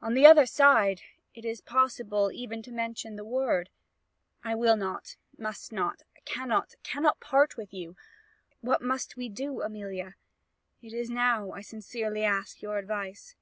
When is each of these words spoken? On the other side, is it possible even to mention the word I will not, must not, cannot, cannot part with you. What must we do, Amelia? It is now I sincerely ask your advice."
On 0.00 0.14
the 0.14 0.24
other 0.24 0.46
side, 0.46 1.02
is 1.34 1.58
it 1.58 1.64
possible 1.66 2.30
even 2.30 2.62
to 2.62 2.70
mention 2.70 3.16
the 3.16 3.24
word 3.24 3.70
I 4.44 4.54
will 4.54 4.76
not, 4.76 5.16
must 5.36 5.72
not, 5.72 6.04
cannot, 6.24 6.76
cannot 6.84 7.18
part 7.18 7.56
with 7.56 7.74
you. 7.74 7.96
What 8.60 8.82
must 8.82 9.16
we 9.16 9.28
do, 9.28 9.62
Amelia? 9.62 10.14
It 10.80 10.92
is 10.92 11.10
now 11.10 11.50
I 11.50 11.60
sincerely 11.62 12.22
ask 12.22 12.62
your 12.62 12.78
advice." 12.78 13.34